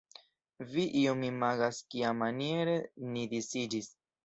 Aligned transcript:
Vi 0.71 0.85
iom 1.01 1.21
imagas 1.27 1.83
kiamaniere 1.95 2.77
ni 3.13 3.29
disiĝis. 3.37 3.95